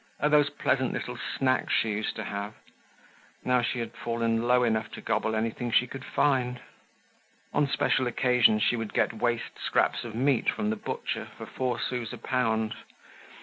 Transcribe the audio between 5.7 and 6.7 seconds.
she could find.